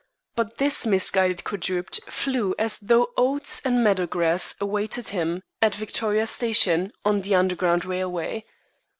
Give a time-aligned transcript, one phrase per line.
[0.35, 6.25] But this misguided quadruped flew as though oats and meadow grass awaited him at Victoria
[6.25, 8.43] Station on the Underground Railway.